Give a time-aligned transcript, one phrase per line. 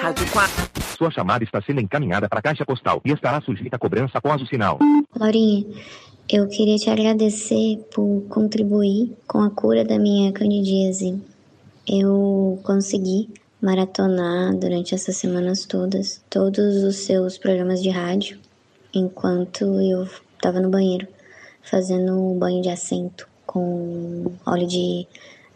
[0.00, 0.70] Rádio 4.
[0.96, 4.40] Sua chamada está sendo encaminhada para a caixa postal e estará sujeita a cobrança após
[4.40, 4.78] o sinal.
[5.14, 5.66] Laurinha,
[6.28, 11.20] eu queria te agradecer por contribuir com a cura da minha candidíase.
[11.86, 13.28] Eu consegui
[13.60, 18.38] maratonar durante essas semanas todas todos os seus programas de rádio
[18.94, 20.04] enquanto eu
[20.36, 21.08] estava no banheiro
[21.60, 25.08] fazendo um banho de assento com óleo de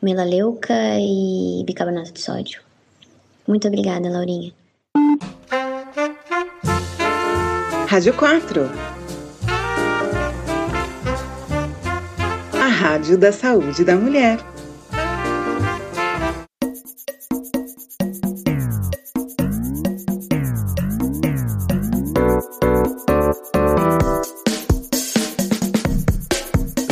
[0.02, 2.71] melaleuca e bicarbonato de sódio.
[3.52, 4.50] Muito obrigada, Laurinha.
[7.86, 8.70] Rádio 4.
[12.58, 14.38] A Rádio da Saúde da Mulher.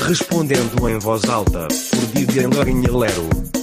[0.07, 3.60] Respondendo em voz alta, por Vivian Lourinha Lero.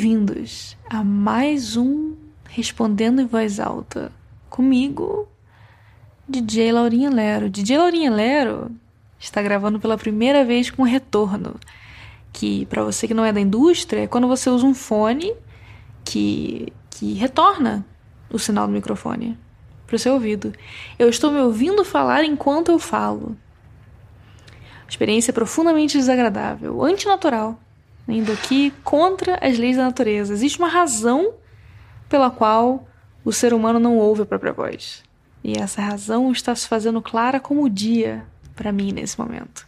[0.00, 2.16] Bem-vindos a mais um
[2.48, 4.10] Respondendo em Voz Alta.
[4.48, 5.28] Comigo,
[6.26, 7.50] DJ Laurinha Lero.
[7.50, 8.70] DJ Laurinha Lero
[9.18, 11.54] está gravando pela primeira vez com retorno.
[12.32, 15.34] Que, para você que não é da indústria, é quando você usa um fone
[16.02, 17.84] que, que retorna
[18.32, 19.38] o sinal do microfone
[19.86, 20.54] para o seu ouvido.
[20.98, 23.36] Eu estou me ouvindo falar enquanto eu falo.
[24.88, 27.60] Experiência profundamente desagradável, antinatural,
[28.10, 30.32] indo aqui contra as leis da natureza.
[30.32, 31.34] Existe uma razão
[32.08, 32.86] pela qual
[33.24, 35.02] o ser humano não ouve a própria voz.
[35.42, 39.66] E essa razão está se fazendo clara como o dia para mim nesse momento.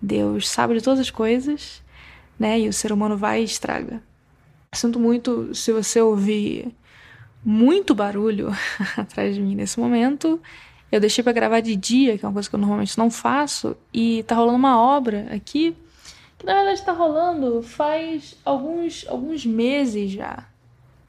[0.00, 1.82] Deus sabe de todas as coisas,
[2.38, 2.60] né?
[2.60, 4.00] E o ser humano vai e estraga.
[4.72, 6.72] Sinto muito se você ouvir
[7.44, 8.50] muito barulho
[8.96, 10.40] atrás de mim nesse momento.
[10.90, 13.76] Eu deixei para gravar de dia, que é uma coisa que eu normalmente não faço,
[13.92, 15.76] e tá rolando uma obra aqui
[16.38, 20.44] que na verdade está rolando faz alguns alguns meses já.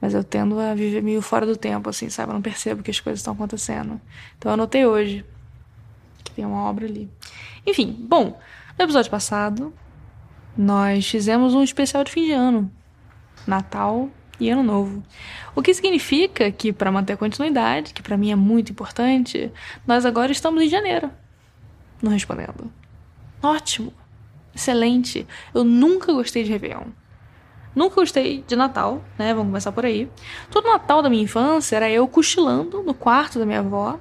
[0.02, 2.32] Mas eu tendo a viver meio fora do tempo, assim, sabe?
[2.32, 4.00] Eu não percebo que as coisas estão acontecendo.
[4.38, 5.26] Então eu anotei hoje
[6.24, 7.10] que tem uma obra ali.
[7.66, 8.40] Enfim, bom,
[8.78, 9.74] no episódio passado,
[10.58, 12.72] nós fizemos um especial de fim de ano.
[13.46, 15.04] Natal e Ano Novo.
[15.56, 19.52] O que significa que, para manter a continuidade, que para mim é muito importante,
[19.86, 21.12] nós agora estamos em janeiro.
[22.02, 22.72] Não respondendo.
[23.44, 23.94] Ótimo.
[24.54, 25.28] Excelente.
[25.54, 26.86] Eu nunca gostei de Réveillon.
[27.76, 29.34] Nunca gostei de Natal, né?
[29.34, 30.10] Vamos começar por aí.
[30.50, 34.00] Todo Natal da minha infância era eu cochilando no quarto da minha avó,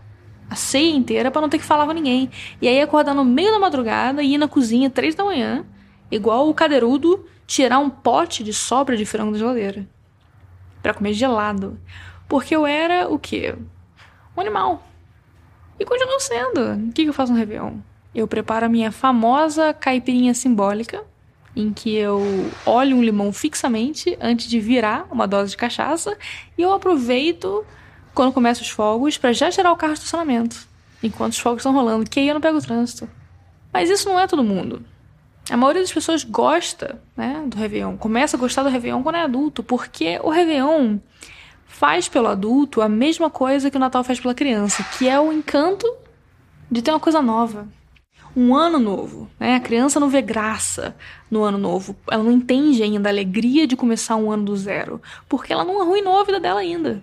[0.51, 2.31] a ceia inteira, para não ter que falar com ninguém.
[2.61, 5.65] E aí acordar no meio da madrugada e ir na cozinha três da manhã,
[6.11, 9.87] igual o cadeirudo, tirar um pote de sobra de frango da geladeira.
[10.83, 11.79] para comer gelado.
[12.29, 13.55] Porque eu era o quê?
[14.37, 14.83] Um animal.
[15.79, 16.89] E continuo sendo.
[16.89, 17.79] O que eu faço no Réveillon?
[18.19, 21.05] Eu preparo a minha famosa caipirinha simbólica,
[21.55, 26.19] em que eu olho um limão fixamente antes de virar uma dose de cachaça
[26.59, 27.65] e eu aproveito
[28.13, 30.67] quando começam os fogos para já tirar o carro do estacionamento,
[31.01, 33.09] enquanto os fogos estão rolando, que aí eu não pego o trânsito.
[33.73, 34.85] Mas isso não é todo mundo.
[35.49, 39.23] A maioria das pessoas gosta né, do Réveillon, começa a gostar do Réveillon quando é
[39.23, 40.99] adulto, porque o Réveillon
[41.69, 45.33] faz pelo adulto a mesma coisa que o Natal faz pela criança, que é o
[45.33, 45.87] encanto
[46.69, 47.69] de ter uma coisa nova,
[48.39, 49.29] um ano novo.
[49.41, 49.57] Né?
[49.57, 50.95] A criança não vê graça
[51.29, 51.97] no ano novo.
[52.09, 55.83] Ela não entende ainda a alegria de começar um ano do zero, porque ela não
[55.83, 57.03] arruinou a vida dela ainda.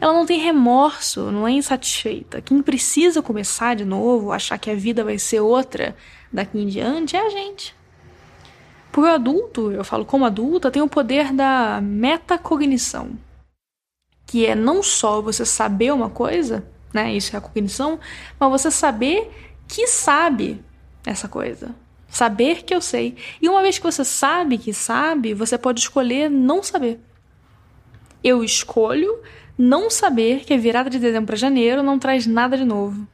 [0.00, 2.40] Ela não tem remorso, não é insatisfeita.
[2.40, 5.96] Quem precisa começar de novo, achar que a vida vai ser outra
[6.32, 7.74] daqui em diante, é a gente.
[8.92, 13.10] Porque o adulto, eu falo como adulta, tem o poder da metacognição,
[14.24, 17.12] que é não só você saber uma coisa, né?
[17.12, 17.98] Isso é a cognição,
[18.38, 19.30] mas você saber
[19.68, 20.62] que sabe
[21.04, 21.74] essa coisa.
[22.08, 23.16] Saber que eu sei.
[23.42, 27.00] E uma vez que você sabe que sabe, você pode escolher não saber.
[28.22, 29.20] Eu escolho
[29.58, 33.06] não saber que a virada de dezembro para janeiro não traz nada de novo.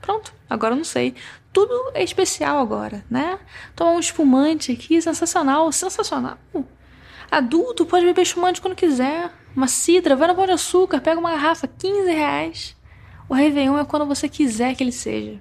[0.00, 1.14] Pronto, agora eu não sei.
[1.52, 3.38] Tudo é especial agora, né?
[3.76, 6.38] Tomar um espumante aqui, sensacional, sensacional.
[7.30, 9.30] Adulto pode beber espumante quando quiser.
[9.54, 12.76] Uma cidra, vai no pão de açúcar, pega uma garrafa, 15 reais.
[13.28, 15.40] O Réveillon é quando você quiser que ele seja.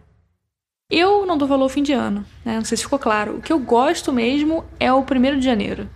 [0.92, 2.56] Eu não dou valor ao fim de ano, né?
[2.56, 3.38] Não sei se ficou claro.
[3.38, 5.90] O que eu gosto mesmo é o primeiro de janeiro.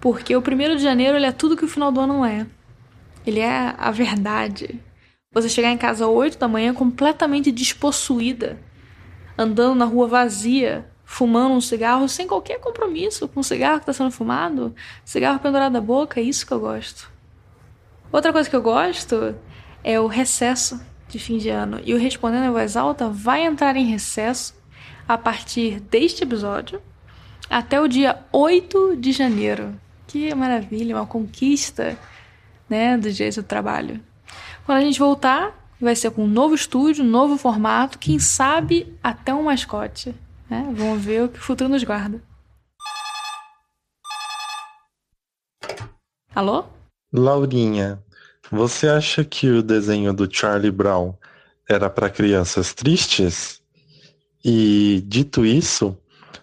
[0.00, 2.46] Porque o primeiro de janeiro ele é tudo que o final do ano não é.
[3.26, 4.80] Ele é a verdade.
[5.32, 8.60] Você chegar em casa às 8 da manhã completamente despossuída,
[9.36, 13.92] andando na rua vazia, fumando um cigarro sem qualquer compromisso com o cigarro que está
[13.92, 14.72] sendo fumado,
[15.04, 17.10] cigarro pendurado na boca, é isso que eu gosto.
[18.12, 19.34] Outra coisa que eu gosto
[19.82, 23.76] é o recesso de fim de ano e o Respondendo em Voz Alta vai entrar
[23.76, 24.54] em recesso
[25.08, 26.80] a partir deste episódio
[27.48, 29.74] até o dia 8 de janeiro,
[30.06, 31.98] Que maravilha, uma conquista,
[32.68, 34.00] né, do jeito do trabalho.
[34.64, 38.96] Quando a gente voltar, vai ser com um novo estúdio, um novo formato, quem sabe
[39.02, 40.14] até um mascote.
[40.48, 40.72] Né?
[40.76, 42.22] Vamos ver o que o futuro nos guarda.
[46.34, 46.64] Alô?
[47.12, 48.00] Laurinha,
[48.50, 51.14] você acha que o desenho do Charlie Brown
[51.68, 53.62] era para crianças tristes?
[54.44, 55.96] E dito isso,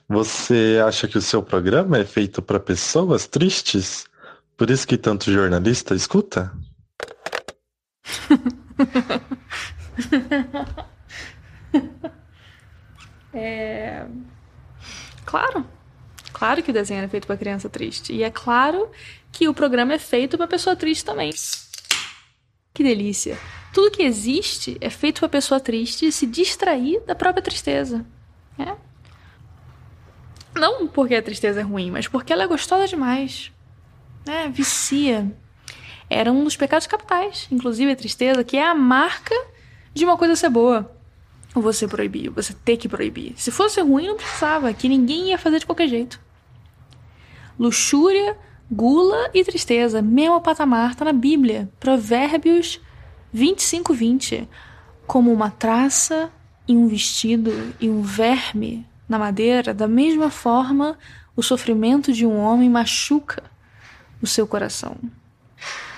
[0.07, 4.05] você acha que o seu programa é feito para pessoas tristes?
[4.55, 6.51] Por isso que tanto jornalista escuta?
[13.33, 14.05] é...
[15.25, 15.65] Claro.
[16.31, 18.13] Claro que o desenho é feito para criança triste.
[18.13, 18.89] E é claro
[19.31, 21.31] que o programa é feito para pessoa triste também.
[22.77, 23.39] Que delícia.
[23.73, 28.05] Tudo que existe é feito para pessoa triste se distrair da própria tristeza.
[28.59, 28.75] É?
[30.53, 33.51] Não porque a tristeza é ruim, mas porque ela é gostosa demais.
[34.27, 35.35] É, vicia
[36.07, 39.33] era um dos pecados capitais, inclusive a tristeza, que é a marca
[39.91, 40.95] de uma coisa ser boa.
[41.55, 43.33] Você proibir, você ter que proibir.
[43.37, 46.19] Se fosse ruim, não precisava, que ninguém ia fazer de qualquer jeito.
[47.57, 48.37] Luxúria,
[48.69, 51.69] gula e tristeza, mesmo patamar, tá na Bíblia.
[51.79, 52.81] Provérbios
[53.31, 54.49] 25, 20.
[55.05, 56.31] Como uma traça
[56.67, 60.97] e um vestido e um verme na madeira, da mesma forma
[61.35, 63.43] o sofrimento de um homem machuca
[64.21, 64.97] o seu coração.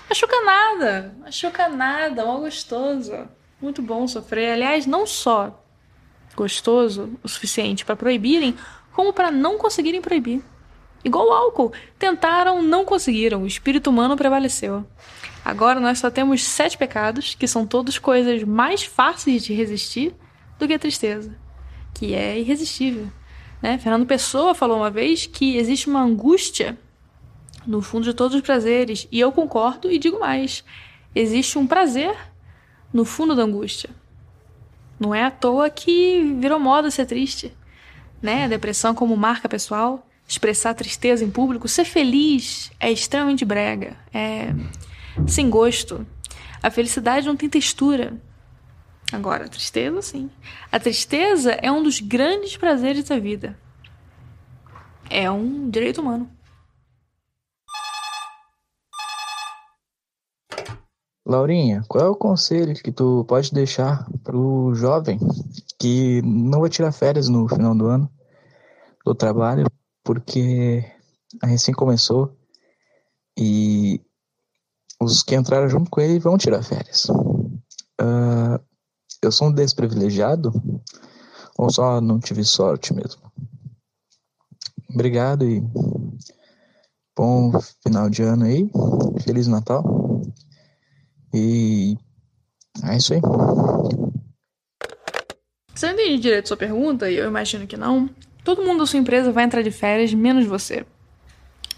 [0.07, 3.27] Machuca nada, machuca nada, mal gostoso.
[3.62, 4.54] Muito bom sofrer.
[4.54, 5.63] Aliás, não só
[6.36, 8.56] gostoso o suficiente para proibirem,
[8.94, 10.44] como para não conseguirem proibir.
[11.04, 11.72] Igual o álcool.
[11.98, 13.44] Tentaram, não conseguiram.
[13.44, 14.86] O espírito humano prevaleceu.
[15.44, 20.13] Agora nós só temos sete pecados, que são todas coisas mais fáceis de resistir
[20.57, 21.34] do que a tristeza,
[21.94, 23.07] que é irresistível.
[23.62, 23.78] Né?
[23.78, 26.78] Fernando Pessoa falou uma vez que existe uma angústia
[27.66, 29.07] no fundo de todos os prazeres.
[29.12, 30.63] E eu concordo e digo mais:
[31.16, 32.16] existe um prazer
[32.92, 33.90] no fundo da angústia.
[35.00, 37.56] Não é à toa que virou moda ser triste,
[38.22, 38.46] né?
[38.46, 44.53] A depressão como marca pessoal, expressar tristeza em público, ser feliz é extremamente brega, é
[45.27, 46.05] sem gosto.
[46.61, 48.13] A felicidade não tem textura.
[49.11, 50.29] Agora, a tristeza, sim.
[50.71, 53.57] A tristeza é um dos grandes prazeres da vida.
[55.09, 56.29] É um direito humano.
[61.25, 65.19] Laurinha, qual é o conselho que tu pode deixar pro jovem
[65.79, 68.11] que não vai tirar férias no final do ano
[69.03, 69.65] do trabalho
[70.09, 70.83] porque
[71.39, 72.35] a recém começou
[73.38, 74.01] e
[75.00, 77.06] os que entraram junto com ele vão tirar férias.
[78.01, 78.59] Uh,
[79.21, 80.51] eu sou um desprivilegiado
[81.56, 83.21] ou só não tive sorte mesmo?
[84.89, 85.61] Obrigado e
[87.15, 87.51] bom
[87.83, 88.67] final de ano aí.
[89.23, 90.23] Feliz Natal.
[91.31, 91.95] E
[92.83, 93.21] é isso aí.
[95.75, 98.09] Se eu entendi direito sua pergunta, e eu imagino que não,
[98.56, 100.84] todo mundo da sua empresa vai entrar de férias, menos você.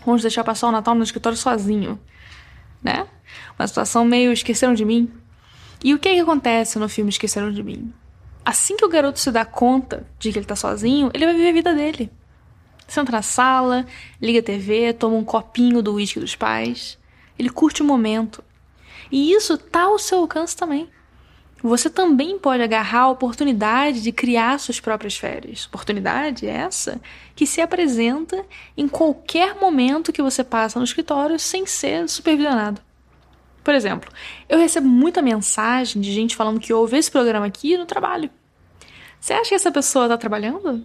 [0.06, 2.00] Vamos deixar passar o Natal no escritório sozinho,
[2.82, 3.06] né?
[3.60, 5.12] Uma situação meio esqueceram de mim.
[5.84, 7.92] E o que, é que acontece no filme Esqueceram de Mim?
[8.46, 11.50] Assim que o garoto se dá conta de que ele tá sozinho, ele vai viver
[11.50, 12.12] a vida dele.
[12.88, 13.86] Senta na sala,
[14.22, 16.98] liga a TV, toma um copinho do uísque dos pais.
[17.38, 18.44] Ele curte o momento.
[19.12, 20.88] E isso está ao seu alcance também.
[21.64, 25.66] Você também pode agarrar a oportunidade de criar suas próprias férias.
[25.68, 27.00] Oportunidade essa
[27.36, 28.44] que se apresenta
[28.76, 32.82] em qualquer momento que você passa no escritório sem ser supervisionado.
[33.64, 34.12] Por exemplo,
[34.50, 38.30] eu recebo muita mensagem de gente falando que ouve esse programa aqui no trabalho.
[39.20, 40.84] Você acha que essa pessoa está trabalhando?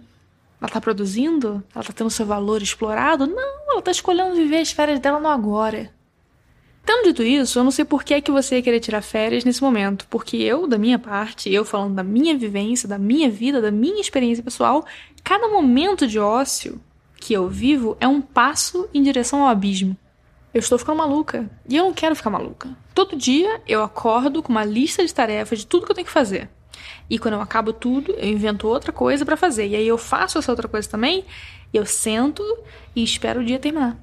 [0.59, 1.63] Ela está produzindo?
[1.73, 3.25] Ela está tendo seu valor explorado?
[3.25, 5.91] Não, ela está escolhendo viver as férias dela no agora.
[6.87, 9.43] Tendo dito isso, eu não sei por que, é que você ia querer tirar férias
[9.43, 13.61] nesse momento, porque eu, da minha parte, eu falando da minha vivência, da minha vida,
[13.61, 14.85] da minha experiência pessoal,
[15.21, 16.81] cada momento de ócio
[17.17, 19.97] que eu vivo é um passo em direção ao abismo.
[20.53, 21.49] Eu estou ficando maluca.
[21.67, 22.69] E eu não quero ficar maluca.
[22.95, 26.13] Todo dia eu acordo com uma lista de tarefas de tudo que eu tenho que
[26.13, 26.49] fazer.
[27.09, 29.67] E quando eu acabo tudo, eu invento outra coisa para fazer.
[29.67, 31.25] E aí eu faço essa outra coisa também,
[31.73, 32.41] eu sento
[32.95, 33.97] e espero o dia terminar.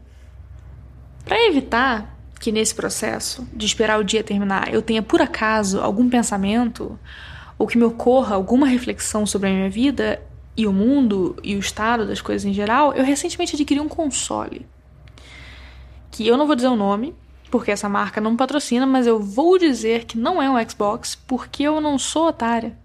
[1.25, 2.14] Para evitar
[2.45, 6.99] que nesse processo de esperar o dia terminar eu tenha por acaso algum pensamento
[7.57, 10.21] ou que me ocorra alguma reflexão sobre a minha vida
[10.55, 14.67] e o mundo e o estado das coisas em geral, eu recentemente adquiri um console.
[16.11, 17.15] Que eu não vou dizer o nome,
[17.51, 21.15] porque essa marca não me patrocina, mas eu vou dizer que não é um Xbox
[21.15, 22.77] porque eu não sou otária.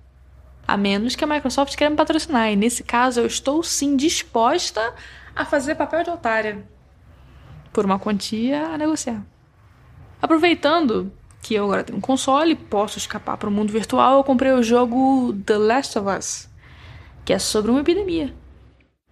[0.65, 2.49] A menos que a Microsoft queira me patrocinar.
[2.49, 4.93] E nesse caso eu estou sim disposta
[5.35, 6.63] a fazer papel de otária
[7.73, 9.21] por uma quantia a negociar.
[10.21, 11.11] Aproveitando
[11.41, 14.61] que eu agora tenho um console, posso escapar para o mundo virtual, eu comprei o
[14.61, 16.49] jogo The Last of Us,
[17.23, 18.33] que é sobre uma epidemia.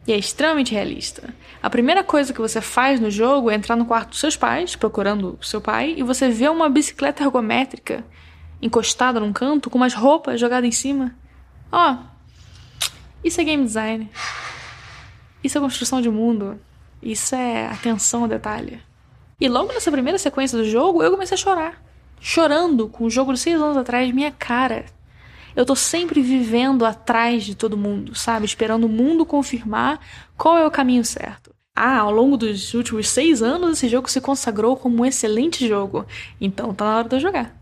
[0.05, 1.33] E é extremamente realista.
[1.61, 4.75] A primeira coisa que você faz no jogo é entrar no quarto dos seus pais,
[4.75, 8.05] procurando seu pai, e você vê uma bicicleta ergométrica
[8.61, 11.13] encostada num canto com umas roupas jogadas em cima.
[11.71, 11.97] Ó, oh,
[13.23, 14.09] isso é game design.
[15.43, 16.59] Isso é construção de mundo.
[17.01, 18.81] Isso é atenção ao detalhe.
[19.39, 21.84] E logo nessa primeira sequência do jogo, eu comecei a chorar.
[22.20, 24.86] Chorando com o jogo de seis anos atrás, minha cara.
[25.56, 28.48] Eu tô sempre vivendo atrás de todo mundo, sabe?
[28.48, 30.00] Esperando o mundo confirmar
[30.36, 31.53] qual é o caminho certo.
[31.75, 36.03] Ah, ao longo dos últimos seis anos, esse jogo se consagrou como um excelente jogo.
[36.41, 37.56] Então tá na hora de eu jogar.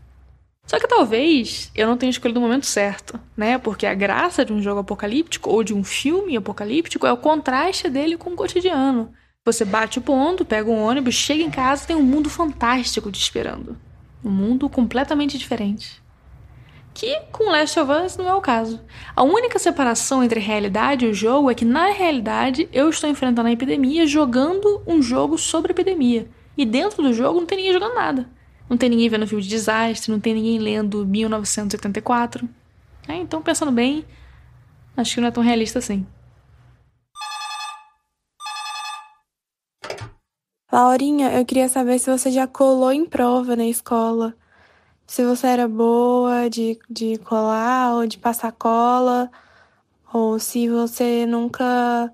[0.66, 3.58] Só que talvez eu não tenha escolhido o momento certo, né?
[3.58, 7.90] Porque a graça de um jogo apocalíptico ou de um filme apocalíptico é o contraste
[7.90, 9.12] dele com o cotidiano.
[9.46, 13.20] Você bate o ponto, pega um ônibus, chega em casa tem um mundo fantástico te
[13.20, 13.78] esperando.
[14.24, 16.02] Um mundo completamente diferente.
[16.92, 18.80] Que com Last of Us não é o caso.
[19.14, 23.46] A única separação entre realidade e o jogo é que, na realidade, eu estou enfrentando
[23.46, 26.28] a epidemia jogando um jogo sobre a epidemia.
[26.58, 28.28] E dentro do jogo não tem ninguém jogando nada.
[28.68, 32.48] Não tem ninguém vendo filme de desastre, não tem ninguém lendo 1984.
[33.06, 34.04] É, então, pensando bem,
[34.96, 36.04] acho que não é tão realista assim.
[40.70, 44.34] Laurinha, eu queria saber se você já colou em prova na escola.
[45.06, 49.30] Se você era boa de, de colar ou de passar cola,
[50.12, 52.12] ou se você nunca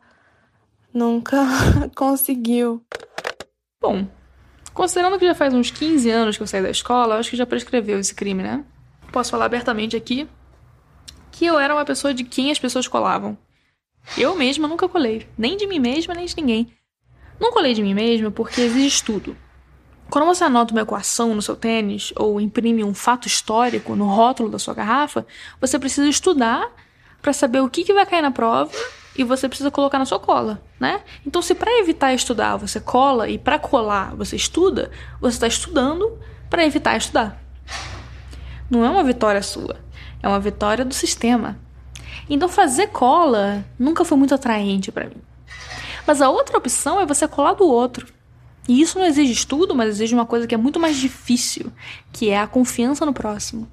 [0.93, 1.39] nunca
[1.97, 2.85] conseguiu.
[3.81, 4.07] Bom,
[4.75, 7.37] considerando que já faz uns 15 anos que eu saí da escola, eu acho que
[7.37, 8.63] já prescreveu esse crime, né?
[9.11, 10.29] Posso falar abertamente aqui
[11.31, 13.37] que eu era uma pessoa de quem as pessoas colavam.
[14.19, 16.77] Eu mesma nunca colei, nem de mim mesma, nem de ninguém.
[17.43, 19.37] Não colei de mim mesma porque exige estudo.
[20.09, 24.49] Quando você anota uma equação no seu tênis ou imprime um fato histórico no rótulo
[24.49, 25.27] da sua garrafa,
[25.61, 26.71] você precisa estudar
[27.21, 28.71] para saber o que, que vai cair na prova
[29.17, 31.01] e você precisa colocar na sua cola, né?
[31.27, 36.17] Então, se para evitar estudar você cola e para colar você estuda, você está estudando
[36.49, 37.43] para evitar estudar.
[38.71, 39.81] Não é uma vitória sua,
[40.23, 41.59] é uma vitória do sistema.
[42.31, 45.32] Então, fazer cola nunca foi muito atraente para mim.
[46.07, 48.07] Mas a outra opção é você colar do outro.
[48.69, 51.73] E isso não exige estudo, mas exige uma coisa que é muito mais difícil,
[52.13, 53.69] que é a confiança no próximo.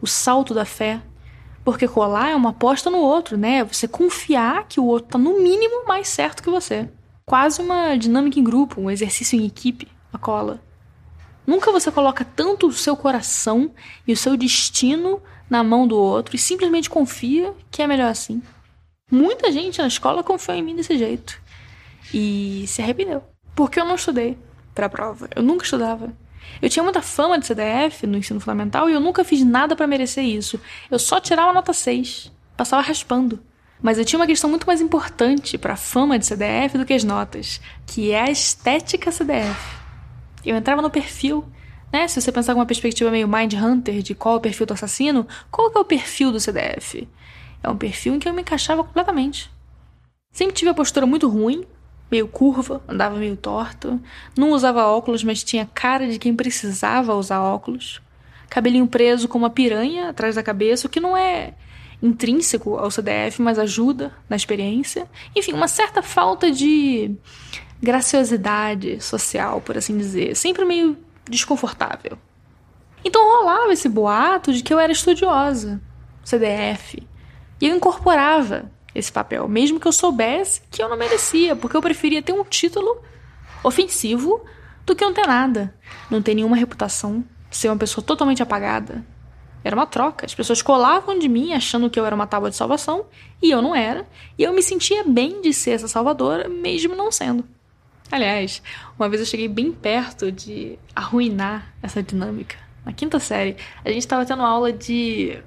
[0.00, 1.00] O salto da fé.
[1.64, 3.64] Porque colar é uma aposta no outro, né?
[3.64, 6.88] Você confiar que o outro tá no mínimo mais certo que você.
[7.26, 10.62] Quase uma dinâmica em grupo, um exercício em equipe, a cola.
[11.46, 13.70] Nunca você coloca tanto o seu coração
[14.06, 18.42] e o seu destino na mão do outro e simplesmente confia que é melhor assim.
[19.10, 21.40] Muita gente na escola confiou em mim desse jeito
[22.12, 23.22] e se arrependeu.
[23.54, 24.38] Porque eu não estudei
[24.74, 25.28] para a prova.
[25.34, 26.12] Eu nunca estudava.
[26.62, 29.86] Eu tinha muita fama de CDF no ensino fundamental e eu nunca fiz nada para
[29.86, 30.60] merecer isso.
[30.90, 33.40] Eu só tirava nota 6, passava raspando.
[33.80, 36.94] Mas eu tinha uma questão muito mais importante para a fama de CDF do que
[36.94, 39.78] as notas, que é a estética CDF.
[40.44, 41.44] Eu entrava no perfil,
[41.92, 42.08] né?
[42.08, 44.74] Se você pensar com uma perspectiva meio Mind Hunter de qual é o perfil do
[44.74, 47.08] assassino, qual é o perfil do CDF?
[47.62, 49.50] É um perfil em que eu me encaixava completamente.
[50.32, 51.64] Sempre tive a postura muito ruim,
[52.10, 54.00] meio curva, andava meio torto,
[54.36, 58.00] não usava óculos, mas tinha cara de quem precisava usar óculos,
[58.48, 61.54] cabelinho preso como uma piranha atrás da cabeça, o que não é
[62.02, 65.08] intrínseco ao CDF, mas ajuda na experiência.
[65.34, 67.14] Enfim, uma certa falta de
[67.82, 70.96] graciosidade social, por assim dizer, sempre meio
[71.28, 72.18] desconfortável.
[73.04, 75.80] Então rolava esse boato de que eu era estudiosa,
[76.24, 77.06] CDF,
[77.60, 81.80] e eu incorporava esse papel, mesmo que eu soubesse que eu não merecia, porque eu
[81.80, 83.02] preferia ter um título
[83.62, 84.44] ofensivo
[84.84, 85.74] do que não ter nada,
[86.10, 89.04] não ter nenhuma reputação, ser uma pessoa totalmente apagada.
[89.64, 90.24] Era uma troca.
[90.24, 93.06] As pessoas colavam de mim achando que eu era uma tábua de salvação
[93.42, 94.06] e eu não era,
[94.38, 97.44] e eu me sentia bem de ser essa salvadora, mesmo não sendo.
[98.10, 98.62] Aliás,
[98.98, 102.56] uma vez eu cheguei bem perto de arruinar essa dinâmica.
[102.84, 105.38] Na quinta série, a gente estava tendo aula de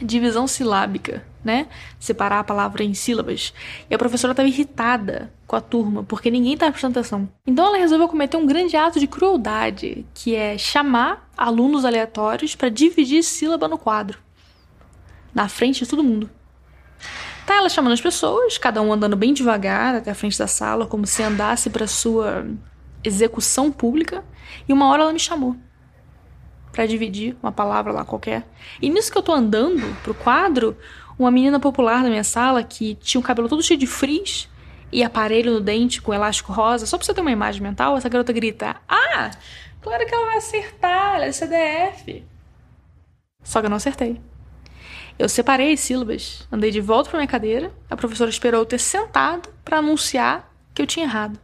[0.00, 1.68] divisão silábica né?
[2.00, 3.52] Separar a palavra em sílabas.
[3.88, 7.28] E a professora estava irritada com a turma, porque ninguém estava prestando atenção.
[7.46, 12.68] Então ela resolveu cometer um grande ato de crueldade, que é chamar alunos aleatórios para
[12.68, 14.18] dividir sílaba no quadro.
[15.34, 16.30] Na frente de todo mundo.
[17.44, 20.86] Tá ela chamando as pessoas, cada um andando bem devagar até a frente da sala,
[20.86, 22.46] como se andasse para sua
[23.02, 24.24] execução pública,
[24.66, 25.54] e uma hora ela me chamou
[26.74, 28.44] para dividir uma palavra lá qualquer.
[28.82, 30.76] E nisso que eu tô andando pro quadro,
[31.18, 34.48] uma menina popular da minha sala que tinha o cabelo todo cheio de frizz
[34.92, 38.08] e aparelho no dente com elástico rosa, só pra você ter uma imagem mental, essa
[38.08, 39.30] garota grita: Ah,
[39.80, 42.24] claro que ela vai acertar, ela é CDF.
[43.42, 44.20] Só que eu não acertei.
[45.18, 48.78] Eu separei as sílabas, andei de volta para minha cadeira, a professora esperou eu ter
[48.78, 51.38] sentado para anunciar que eu tinha errado.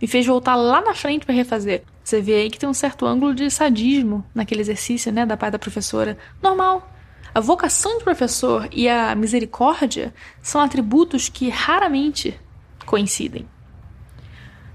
[0.00, 1.82] Me fez voltar lá na frente para refazer.
[2.02, 5.52] Você vê aí que tem um certo ângulo de sadismo naquele exercício, né, da parte
[5.52, 6.18] da professora.
[6.42, 6.93] Normal.
[7.34, 12.38] A vocação de professor e a misericórdia são atributos que raramente
[12.86, 13.48] coincidem.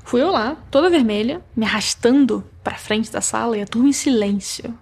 [0.04, 3.94] Fui eu lá, toda vermelha, me arrastando para frente da sala e a turma em
[3.94, 4.78] silêncio.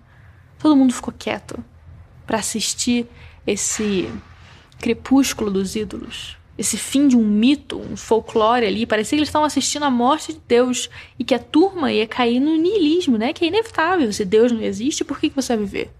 [0.57, 1.63] Todo mundo ficou quieto
[2.25, 3.05] para assistir
[3.46, 4.12] esse
[4.79, 8.88] crepúsculo dos ídolos, esse fim de um mito, um folclore ali.
[8.88, 12.39] Parecia que eles estavam assistindo a morte de Deus e que a turma ia cair
[12.39, 13.34] no niilismo, né?
[13.34, 14.12] Que é inevitável.
[14.12, 15.97] Se Deus não existe, por que, que você vai viver?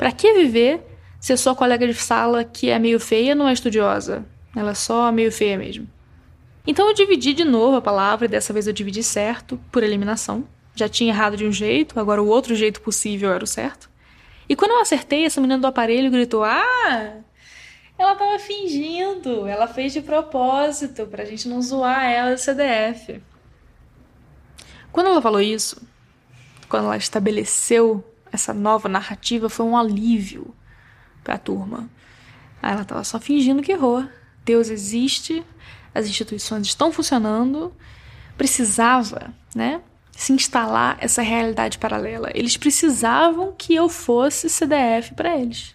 [0.00, 0.80] Para que viver
[1.20, 4.24] se a sua colega de sala, que é meio feia, não é estudiosa?
[4.56, 5.86] Ela é só meio feia mesmo.
[6.66, 10.48] Então eu dividi de novo a palavra e dessa vez eu dividi certo, por eliminação.
[10.74, 13.90] Já tinha errado de um jeito, agora o outro jeito possível era o certo.
[14.48, 17.16] E quando eu acertei, essa menina do aparelho gritou: Ah!
[17.98, 23.20] Ela tava fingindo, ela fez de propósito pra gente não zoar ela do CDF.
[24.90, 25.86] Quando ela falou isso,
[26.70, 28.02] quando ela estabeleceu
[28.32, 30.54] essa nova narrativa, foi um alívio
[31.22, 31.88] pra turma.
[32.62, 34.06] Aí ela tava só fingindo que errou.
[34.44, 35.44] Deus existe,
[35.94, 37.74] as instituições estão funcionando,
[38.36, 39.80] precisava, né?
[40.20, 42.30] se instalar essa realidade paralela.
[42.34, 45.74] Eles precisavam que eu fosse CDF para eles.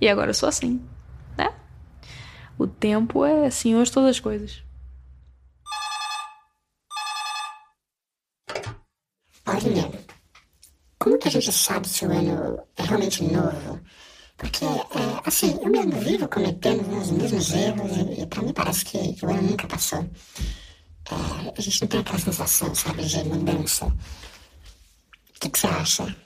[0.00, 0.80] E agora eu sou assim,
[1.36, 1.52] né?
[2.58, 4.62] O tempo é senhor de todas as coisas.
[9.44, 9.90] Paulinha,
[11.04, 13.78] como que a gente sabe se o ano é realmente novo?
[14.38, 18.86] Porque, é, assim, eu mesmo vivo cometendo os mesmos erros e, e para mim parece
[18.86, 19.98] que, o ano nunca passou.
[19.98, 23.84] É, a gente não tem aquela sensação, sabe, de mudança.
[23.84, 26.16] O que, que você acha?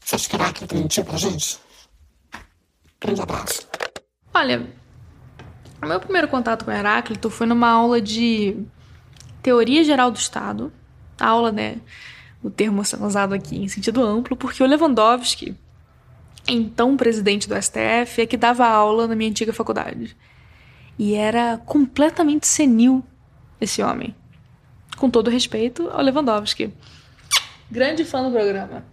[0.00, 1.60] Você acha que Heráclito mentiu pra gente?
[3.00, 3.68] Grande abraço.
[4.34, 4.68] Olha,
[5.80, 8.56] o meu primeiro contato com Heráclito foi numa aula de
[9.40, 10.72] Teoria Geral do Estado.
[11.16, 11.80] A aula, né?
[12.42, 15.54] O termo sendo usado aqui em sentido amplo, porque o Lewandowski,
[16.48, 20.16] então presidente do STF, é que dava aula na minha antiga faculdade.
[20.98, 23.04] E era completamente senil
[23.60, 24.14] esse homem.
[24.96, 26.72] Com todo respeito ao Lewandowski.
[27.70, 28.84] Grande fã do programa.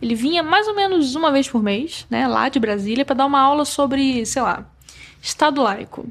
[0.00, 3.26] Ele vinha mais ou menos uma vez por mês, né, lá de Brasília, para dar
[3.26, 4.70] uma aula sobre, sei lá,
[5.22, 6.06] Estado laico.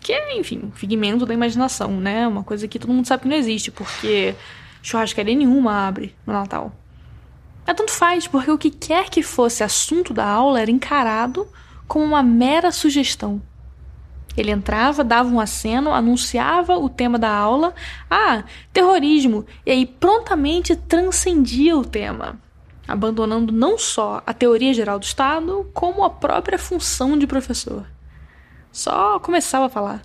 [0.00, 2.26] Que é, enfim, figmento da imaginação, né?
[2.26, 4.34] Uma coisa que todo mundo sabe que não existe, porque
[4.82, 6.72] churrascaria nenhuma abre no Natal.
[7.66, 11.46] Mas tanto faz, porque o que quer que fosse assunto da aula era encarado
[11.86, 13.42] como uma mera sugestão.
[14.36, 17.74] Ele entrava, dava um aceno, anunciava o tema da aula,
[18.08, 22.40] ah, terrorismo, e aí prontamente transcendia o tema,
[22.86, 27.84] abandonando não só a teoria geral do Estado, como a própria função de professor.
[28.72, 30.02] Só começava a falar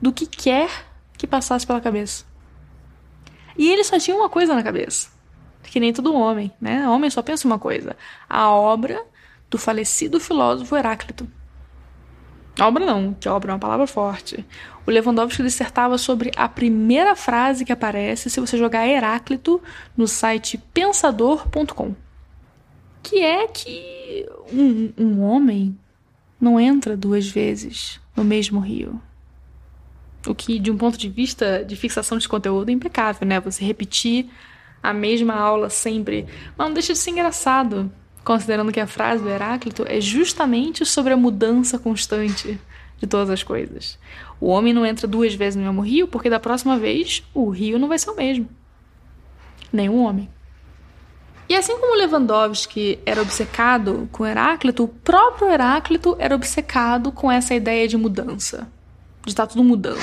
[0.00, 0.70] do que quer
[1.18, 2.24] que passasse pela cabeça.
[3.56, 5.08] E ele só tinha uma coisa na cabeça,
[5.62, 6.86] que nem todo homem, né?
[6.88, 7.96] O homem só pensa uma coisa:
[8.28, 9.04] a obra
[9.50, 11.28] do falecido filósofo Heráclito.
[12.60, 14.44] Obra não, que obra é uma palavra forte.
[14.86, 19.60] O Lewandowski dissertava sobre a primeira frase que aparece se você jogar Heráclito
[19.96, 21.94] no site pensador.com.
[23.02, 25.76] Que é que um, um homem
[26.40, 29.00] não entra duas vezes no mesmo rio.
[30.26, 33.40] O que, de um ponto de vista de fixação de conteúdo, é impecável, né?
[33.40, 34.30] Você repetir
[34.82, 36.26] a mesma aula sempre.
[36.56, 37.90] Mas não deixa de ser engraçado
[38.24, 42.58] considerando que a frase do Heráclito é justamente sobre a mudança constante
[42.98, 43.98] de todas as coisas.
[44.40, 47.78] O homem não entra duas vezes no mesmo rio porque da próxima vez o rio
[47.78, 48.48] não vai ser o mesmo.
[49.72, 50.30] O homem.
[51.48, 57.54] E assim como Lewandowski era obcecado com Heráclito, o próprio Heráclito era obcecado com essa
[57.54, 58.70] ideia de mudança,
[59.24, 60.00] de estar tudo mudando.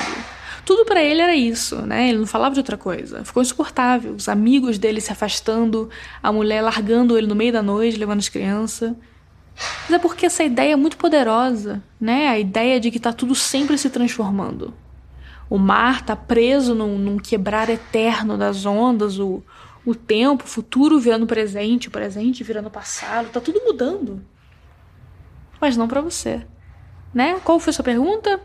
[0.64, 2.08] Tudo para ele era isso, né?
[2.08, 3.24] Ele não falava de outra coisa.
[3.24, 4.14] Ficou insuportável.
[4.14, 5.90] Os amigos dele se afastando,
[6.22, 8.94] a mulher largando ele no meio da noite, levando as crianças.
[9.84, 12.28] Mas é porque essa ideia é muito poderosa, né?
[12.28, 14.72] A ideia de que tá tudo sempre se transformando.
[15.50, 19.42] O mar tá preso num, num quebrar eterno das ondas, o,
[19.84, 24.24] o tempo, o futuro virando presente, o presente virando passado, tá tudo mudando.
[25.60, 26.46] Mas não para você,
[27.12, 27.38] né?
[27.44, 28.40] Qual foi a sua pergunta?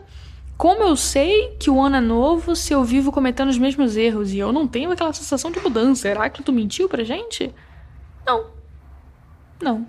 [0.57, 4.33] Como eu sei que o ano é novo se eu vivo cometendo os mesmos erros
[4.33, 6.07] e eu não tenho aquela sensação de mudança?
[6.07, 7.53] Heráclito mentiu pra gente?
[8.25, 8.47] Não.
[9.61, 9.87] Não.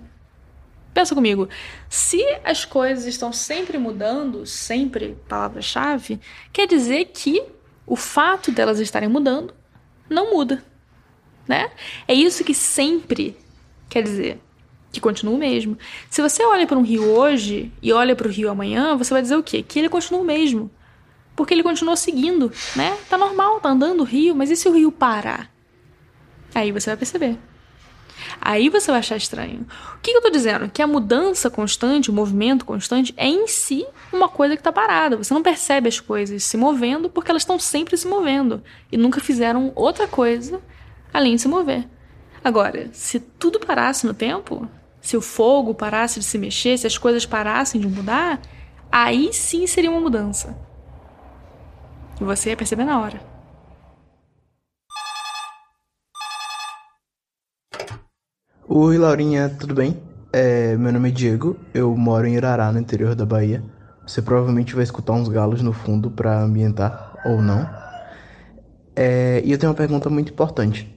[0.93, 1.49] Pensa comigo.
[1.89, 6.19] Se as coisas estão sempre mudando, sempre palavra-chave,
[6.53, 7.43] quer dizer que
[7.87, 9.55] o fato delas estarem mudando
[10.07, 10.63] não muda,
[11.47, 11.71] né?
[12.07, 13.35] É isso que sempre
[13.89, 14.39] quer dizer
[14.91, 15.77] que continua o mesmo.
[16.09, 19.21] Se você olha para um rio hoje e olha para o rio amanhã, você vai
[19.21, 19.63] dizer o quê?
[19.63, 20.71] Que ele continua o mesmo.
[21.35, 22.97] Porque ele continua seguindo, né?
[23.09, 25.49] Tá normal, tá andando o rio, mas e se o rio parar?
[26.53, 27.37] Aí você vai perceber.
[28.41, 29.65] Aí você vai achar estranho.
[29.95, 30.69] O que eu tô dizendo?
[30.69, 35.17] Que a mudança constante, o movimento constante, é em si uma coisa que tá parada.
[35.17, 39.21] Você não percebe as coisas se movendo porque elas estão sempre se movendo e nunca
[39.21, 40.61] fizeram outra coisa
[41.13, 41.87] além de se mover.
[42.43, 44.67] Agora, se tudo parasse no tempo,
[45.01, 48.41] se o fogo parasse de se mexer, se as coisas parassem de mudar,
[48.91, 50.57] aí sim seria uma mudança.
[52.19, 53.21] E você ia perceber na hora.
[58.67, 60.01] Oi, Laurinha, tudo bem?
[60.31, 63.63] É, meu nome é Diego, eu moro em Irará, no interior da Bahia.
[64.05, 67.67] Você provavelmente vai escutar uns galos no fundo para ambientar, ou não.
[68.95, 70.87] É, e eu tenho uma pergunta muito importante.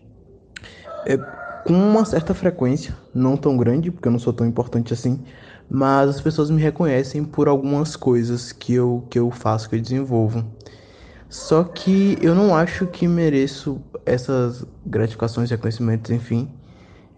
[1.06, 1.16] É,
[1.64, 5.20] com uma certa frequência, não tão grande, porque eu não sou tão importante assim,
[5.70, 9.80] mas as pessoas me reconhecem por algumas coisas que eu, que eu faço, que eu
[9.80, 10.44] desenvolvo.
[11.28, 16.50] Só que eu não acho que mereço essas gratificações, reconhecimentos, enfim.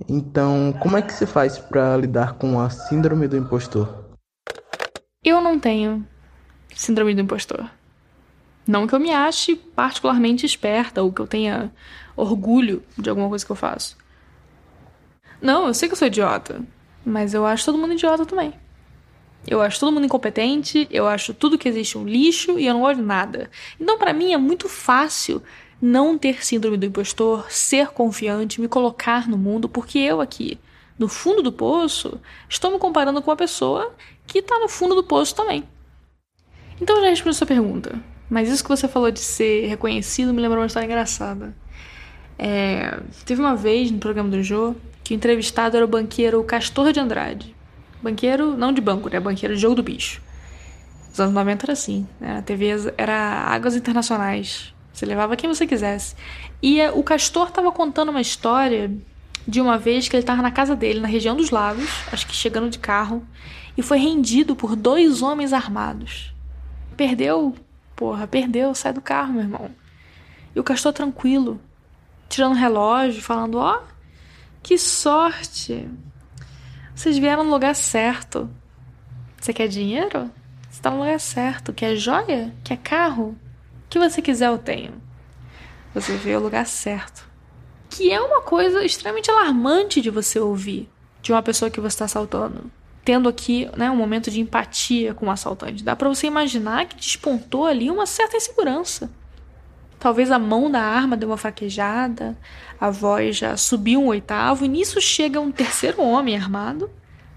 [0.08, 4.04] Então, como é que se faz para lidar com a síndrome do impostor?
[5.24, 6.06] Eu não tenho
[6.76, 7.68] síndrome do impostor.
[8.66, 11.72] Não que eu me ache particularmente esperta ou que eu tenha
[12.16, 13.96] orgulho de alguma coisa que eu faço.
[15.44, 16.62] Não, eu sei que eu sou idiota,
[17.04, 18.54] mas eu acho todo mundo idiota também.
[19.46, 22.80] Eu acho todo mundo incompetente, eu acho tudo que existe um lixo e eu não
[22.80, 23.50] gosto de nada.
[23.78, 25.42] Então, para mim, é muito fácil
[25.82, 30.58] não ter síndrome do impostor, ser confiante, me colocar no mundo, porque eu aqui,
[30.98, 33.94] no fundo do poço, estou me comparando com uma pessoa
[34.26, 35.62] que está no fundo do poço também.
[36.80, 38.00] Então, eu já respondi a sua pergunta.
[38.30, 41.54] Mas isso que você falou de ser reconhecido me lembrou uma história engraçada.
[42.38, 46.92] É, teve uma vez no programa do Jô que o entrevistado era o banqueiro Castor
[46.92, 47.54] de Andrade.
[48.02, 49.20] Banqueiro, não de banco, né?
[49.20, 50.22] Banqueiro de jogo do bicho.
[51.10, 52.08] Nos anos 90 era assim.
[52.18, 52.38] Né?
[52.38, 54.74] A TV era Águas Internacionais.
[54.92, 56.16] Você levava quem você quisesse.
[56.62, 58.90] E o Castor estava contando uma história
[59.46, 62.34] de uma vez que ele estava na casa dele, na região dos lagos, acho que
[62.34, 63.22] chegando de carro,
[63.76, 66.32] e foi rendido por dois homens armados.
[66.96, 67.54] Perdeu?
[67.94, 69.70] Porra, perdeu, sai do carro, meu irmão.
[70.54, 71.60] E o Castor tranquilo,
[72.28, 73.93] tirando relógio, falando: Ó, oh,
[74.64, 75.86] que sorte!
[76.94, 78.48] Vocês vieram no lugar certo.
[79.38, 80.30] Você quer dinheiro?
[80.62, 81.70] Você está no lugar certo.
[81.70, 82.50] Quer joia?
[82.64, 83.36] Quer carro?
[83.84, 84.94] O que você quiser, eu tenho.
[85.92, 87.28] Você veio ao lugar certo.
[87.90, 90.88] Que é uma coisa extremamente alarmante de você ouvir
[91.20, 92.70] de uma pessoa que você está assaltando.
[93.04, 95.84] Tendo aqui né, um momento de empatia com o assaltante.
[95.84, 99.10] Dá para você imaginar que despontou ali uma certa insegurança.
[100.04, 102.36] Talvez a mão da arma deu uma fraquejada,
[102.78, 106.90] a voz já subiu um oitavo, e nisso chega um terceiro homem armado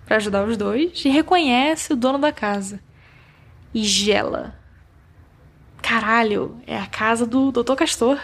[0.06, 2.82] para ajudar os dois e reconhece o dono da casa.
[3.74, 4.54] E gela.
[5.82, 7.76] Caralho, é a casa do Dr.
[7.76, 8.20] Castor.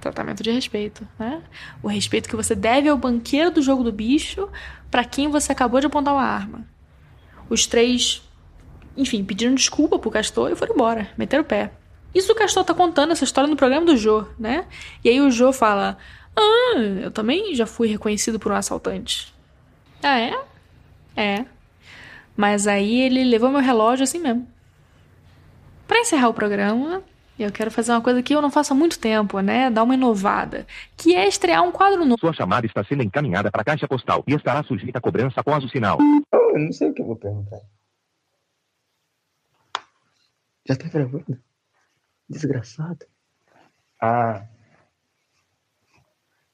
[0.00, 1.42] Tratamento de respeito, né?
[1.82, 4.48] O respeito que você deve ao banqueiro do jogo do bicho
[4.90, 6.66] para quem você acabou de apontar uma arma.
[7.50, 8.26] Os três,
[8.96, 11.70] enfim, pediram desculpa pro Castor e foram embora, meteram o pé.
[12.14, 14.66] Isso o Castor tá contando essa história no programa do Jô, né?
[15.04, 15.96] E aí o Jô fala:
[16.36, 19.32] Ah, eu também já fui reconhecido por um assaltante.
[20.02, 20.38] Ah, é?
[21.16, 21.44] É.
[22.36, 24.46] Mas aí ele levou meu relógio assim mesmo.
[25.86, 27.02] Para encerrar o programa,
[27.38, 29.70] eu quero fazer uma coisa que eu não faço há muito tempo, né?
[29.70, 30.66] Dar uma inovada.
[30.96, 32.18] Que é estrear um quadro novo.
[32.20, 35.62] Sua chamada está sendo encaminhada para a caixa postal e estará sujeita a cobrança após
[35.64, 35.98] o sinal.
[36.32, 37.60] Eu não sei o que eu vou perguntar.
[40.66, 41.38] Já tá gravando?
[42.28, 43.06] Desgraçado.
[44.00, 44.46] Ah.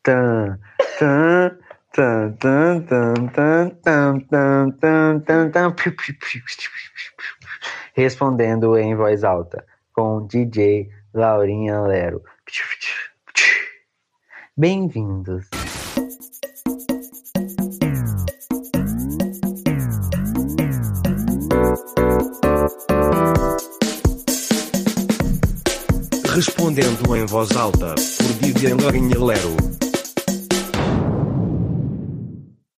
[0.02, 0.60] Tan,
[0.98, 1.58] tan,
[1.92, 5.76] tan, tan, tan, tan, tan, tan, tan, tan.
[7.94, 12.22] Respondendo em voz alta com DJ Laurinha Lero.
[14.56, 15.48] Bem-vindos.
[26.38, 29.87] Respondendo em voz alta, por Vivian Laurinha Lero.